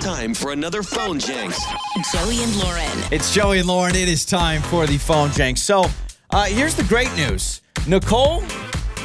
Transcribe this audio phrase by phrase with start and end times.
[0.00, 1.62] Time for another phone Jenks.
[2.10, 3.12] Joey and Lauren.
[3.12, 3.94] It's Joey and Lauren.
[3.94, 5.58] It is time for the phone jank.
[5.58, 5.84] So,
[6.30, 8.42] uh, here's the great news Nicole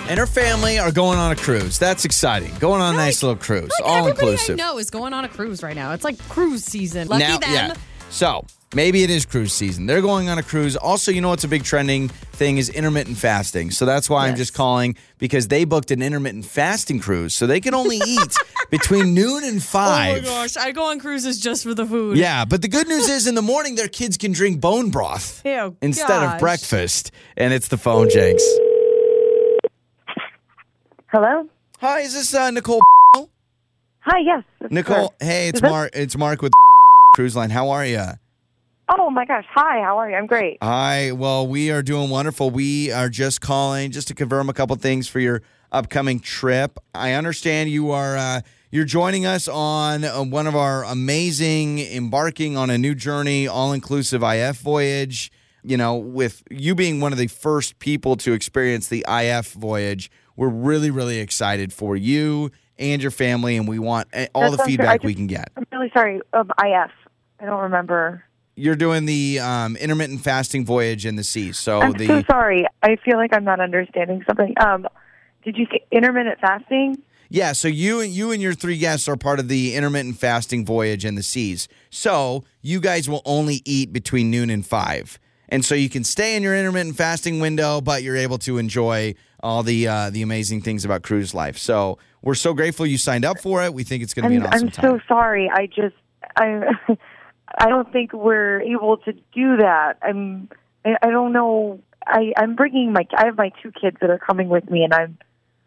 [0.08, 1.78] and her family are going on a cruise.
[1.78, 2.54] That's exciting.
[2.60, 4.58] Going on a nice little cruise, Like all everybody inclusive.
[4.58, 5.92] I know is going on a cruise right now.
[5.92, 7.10] It's like cruise season.
[7.10, 7.52] Lucky now, them.
[7.52, 7.74] yeah.
[8.10, 9.86] So maybe it is cruise season.
[9.88, 10.76] They're going on a cruise.
[10.78, 13.72] Also, you know what's a big trending thing is intermittent fasting.
[13.72, 17.34] So that's why I'm just calling because they booked an intermittent fasting cruise.
[17.34, 18.36] So they can only eat
[18.70, 20.24] between noon and Oh five.
[20.24, 22.18] my gosh, I go on cruises just for the food.
[22.18, 25.42] Yeah, but the good news is in the morning their kids can drink bone broth
[25.46, 26.34] Ew, instead gosh.
[26.36, 27.12] of breakfast.
[27.36, 28.44] And it's the phone Jenks.
[31.08, 31.48] Hello?
[31.82, 32.82] Hi, is this uh, Nicole?
[34.08, 34.44] Hi, yes.
[34.70, 35.26] Nicole, her.
[35.26, 35.90] hey, it's Mark.
[35.94, 36.52] It's Mark with
[37.16, 37.50] Cruise Line.
[37.50, 38.04] How are you?
[38.90, 39.46] Oh my gosh.
[39.52, 40.18] Hi, how are you?
[40.18, 40.58] I'm great.
[40.62, 41.14] Hi.
[41.14, 42.50] Well, we are doing wonderful.
[42.50, 45.42] We are just calling just to confirm a couple things for your
[45.72, 46.78] upcoming trip.
[46.94, 52.58] I understand you are uh, you're joining us on uh, one of our amazing embarking
[52.58, 55.32] on a new journey, all inclusive IF voyage.
[55.64, 60.12] You know, with you being one of the first people to experience the IF voyage,
[60.36, 64.58] we're really, really excited for you and your family, and we want uh, all That
[64.58, 65.50] the feedback we can get.
[65.56, 66.20] I'm really sorry.
[66.34, 66.92] Um, IF.
[67.46, 68.24] I don't remember.
[68.56, 71.52] You're doing the um, intermittent fasting voyage in the sea.
[71.52, 72.66] So I'm the so sorry.
[72.82, 74.56] I feel like I'm not understanding something.
[74.60, 74.88] Um,
[75.44, 77.04] did you say intermittent fasting?
[77.30, 80.66] Yeah, so you and you and your three guests are part of the intermittent fasting
[80.66, 81.68] voyage in the seas.
[81.92, 86.36] So you guys will only eat between noon and five, and so you can stay
[86.36, 90.62] in your intermittent fasting window, but you're able to enjoy all the uh, the amazing
[90.62, 91.58] things about cruise life.
[91.58, 93.74] So we're so grateful you signed up for it.
[93.74, 95.00] We think it's going to be an awesome I'm time.
[95.00, 95.50] so sorry.
[95.52, 95.96] I just
[96.38, 96.72] I
[97.58, 99.98] I don't think we're able to do that.
[100.02, 100.50] I'm
[100.86, 101.80] I, don't know.
[102.06, 104.94] I I'm bringing my I have my two kids that are coming with me, and
[104.94, 105.18] I'm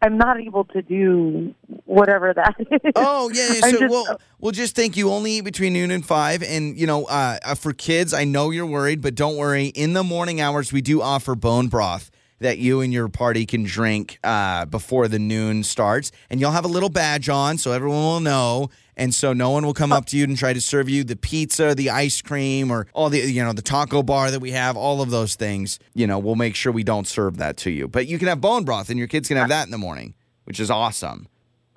[0.01, 1.53] I'm not able to do
[1.85, 2.91] whatever that is.
[2.95, 3.61] Oh yeah, yeah.
[3.61, 6.87] So just- we'll we'll just think you only eat between noon and five, and you
[6.87, 9.67] know, uh, uh, for kids, I know you're worried, but don't worry.
[9.67, 13.63] In the morning hours, we do offer bone broth that you and your party can
[13.63, 17.99] drink uh, before the noon starts, and you'll have a little badge on, so everyone
[17.99, 18.69] will know,
[18.99, 19.95] and so no one will come oh.
[19.97, 23.09] up to you and try to serve you the pizza, the ice cream, or all
[23.09, 24.77] the you know the taco bar that we have.
[24.77, 27.87] All of those things, you know, we'll make sure we don't serve that to you,
[27.87, 30.13] but you can have bone broth, and your kids can have that in the morning,
[30.43, 31.27] which is awesome.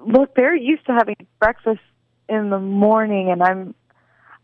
[0.04, 1.80] look, they're used to having breakfast
[2.28, 3.74] in the morning, and I'm,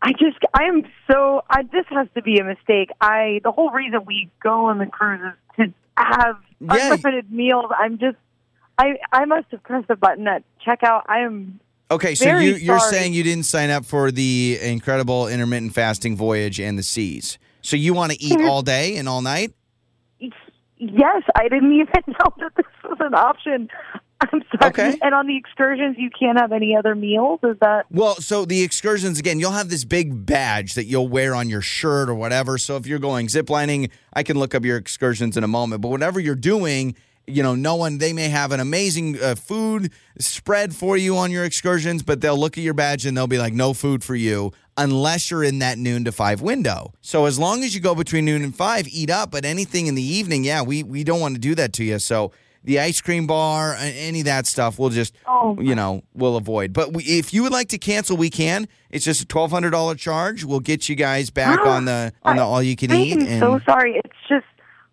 [0.01, 2.91] I just, I am so, I, this has to be a mistake.
[3.01, 5.19] I, the whole reason we go on the cruise
[5.57, 6.93] is to have Yeah.
[6.93, 7.71] unlimited meals.
[7.77, 8.17] I'm just,
[8.77, 11.03] I, I must have pressed a button at checkout.
[11.07, 11.59] I am,
[11.91, 12.91] Okay, so Very you, you're sorry.
[12.91, 17.39] saying you didn't sign up for the incredible intermittent fasting voyage and the seas.
[17.61, 18.49] So you want to eat mm-hmm.
[18.49, 19.53] all day and all night?
[20.79, 23.69] yes, I didn't even know that this was an option.
[24.21, 24.71] I'm sorry.
[24.71, 24.97] Okay.
[25.01, 27.39] And on the excursions, you can't have any other meals.
[27.43, 27.85] Is that?
[27.89, 31.61] Well, so the excursions again, you'll have this big badge that you'll wear on your
[31.61, 32.57] shirt or whatever.
[32.57, 35.81] So if you're going ziplining, I can look up your excursions in a moment.
[35.81, 36.95] But whatever you're doing,
[37.29, 41.31] you know, no one they may have an amazing uh, food spread for you on
[41.31, 44.15] your excursions, but they'll look at your badge and they'll be like, no food for
[44.15, 46.93] you unless you're in that noon to five window.
[47.01, 49.29] So as long as you go between noon and five, eat up.
[49.29, 51.99] But anything in the evening, yeah, we we don't want to do that to you.
[51.99, 52.31] So
[52.63, 56.73] the ice cream bar, any of that stuff, we'll just Oh, you know we'll avoid.
[56.73, 58.67] But we, if you would like to cancel, we can.
[58.89, 60.43] It's just a twelve hundred dollar charge.
[60.43, 63.13] We'll get you guys back on the on the all you can I eat.
[63.13, 63.95] am And so sorry.
[64.03, 64.08] It's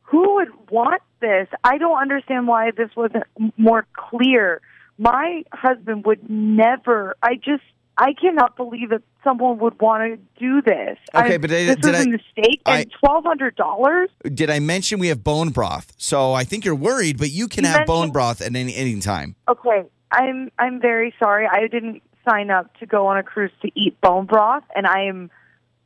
[0.07, 1.49] who would want this?
[1.65, 3.25] I don't understand why this wasn't
[3.57, 4.61] more clear.
[4.99, 7.17] My husband would never.
[7.23, 7.63] I just.
[7.99, 10.99] I cannot believe that someone would want to do this.
[11.15, 14.11] Okay, I, but did- this did was a mistake, and twelve hundred dollars.
[14.23, 15.93] did I mention we have bone broth?
[15.97, 19.01] So I think you're worried, but you can You have bone broth at any any
[19.01, 19.35] time.
[19.49, 21.47] Okay, I'm I'm very sorry.
[21.51, 25.05] I didn't sign up to go on a cruise to eat bone broth, and I
[25.05, 25.31] am.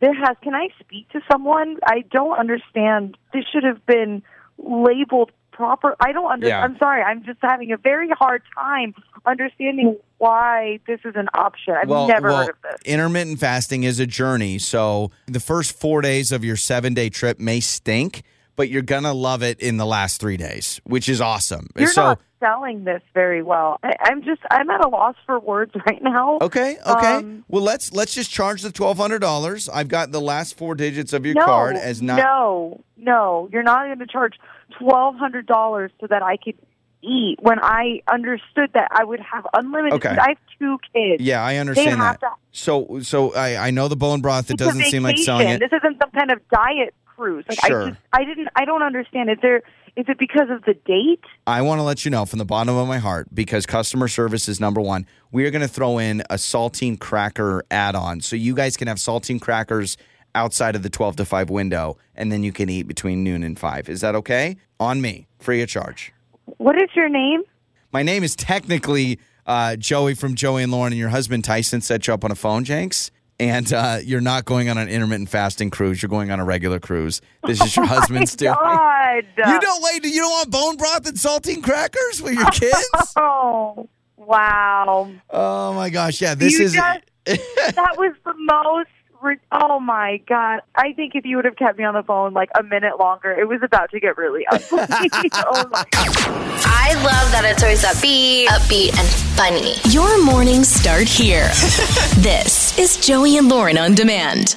[0.01, 0.37] There has.
[0.43, 1.77] Can I speak to someone?
[1.85, 3.17] I don't understand.
[3.33, 4.23] This should have been
[4.59, 5.95] labeled proper.
[6.01, 6.59] I don't understand.
[6.59, 6.65] Yeah.
[6.65, 7.03] I'm sorry.
[7.03, 8.95] I'm just having a very hard time
[9.27, 11.75] understanding why this is an option.
[11.75, 12.81] I've well, never well, heard of this.
[12.85, 14.59] intermittent fasting is a journey.
[14.59, 18.23] So the first four days of your seven day trip may stink,
[18.57, 21.69] but you're gonna love it in the last three days, which is awesome.
[21.77, 23.79] You're so not selling this very well.
[23.83, 24.41] I, I'm just.
[24.51, 26.39] I'm at a loss for words right now.
[26.41, 27.15] okay, okay.
[27.15, 29.69] Um, well, let's let's just charge the twelve hundred dollars.
[29.69, 32.17] I've got the last four digits of your no, card as not.
[32.17, 34.35] No, no, you're not going to charge
[34.79, 36.57] twelve hundred dollars so that I could
[37.03, 39.95] eat when I understood that I would have unlimited.
[39.95, 40.11] Okay.
[40.11, 41.23] I have two kids.
[41.23, 42.21] Yeah, I understand that.
[42.21, 42.31] to.
[42.53, 44.51] So so I I know the bone broth.
[44.51, 45.61] It doesn't seem like selling it.
[45.61, 47.45] This isn't some kind of diet cruise.
[47.49, 47.83] Like Sure.
[47.83, 49.31] I just, I didn't, I don't understand.
[49.31, 49.63] Is there,
[49.97, 51.25] Is it because of the date?
[51.47, 54.49] I want to let you know from the bottom of my heart because customer service
[54.49, 55.07] is number one.
[55.33, 58.21] We are going to throw in a saltine cracker add on.
[58.21, 59.97] So you guys can have saltine crackers
[60.35, 63.59] outside of the 12 to 5 window and then you can eat between noon and
[63.59, 63.89] 5.
[63.89, 64.57] Is that okay?
[64.79, 66.13] On me, free of charge.
[66.59, 67.43] What is your name?
[67.93, 72.07] My name is technically uh, Joey from Joey and Lauren, and your husband Tyson set
[72.07, 73.11] you up on a phone, Jenks.
[73.41, 76.03] And uh, you're not going on an intermittent fasting cruise.
[76.03, 77.23] You're going on a regular cruise.
[77.47, 78.55] This is your husband's doing.
[79.37, 79.53] God.
[79.53, 80.05] You don't wait.
[80.05, 82.89] You don't want bone broth and saltine crackers with your kids?
[83.17, 85.11] Oh, wow.
[85.31, 86.21] oh my gosh!
[86.21, 86.73] Yeah, this You is.
[86.73, 88.89] just- that was the most.
[89.53, 90.61] Oh my god!
[90.75, 93.31] I think if you would have kept me on the phone like a minute longer,
[93.31, 94.67] it was about to get really ugly.
[95.35, 96.17] oh my god!
[96.65, 99.75] I love that it's always upbeat, upbeat, and funny.
[99.95, 101.49] Your mornings start here.
[102.23, 104.57] this is Joey and Lauren on demand.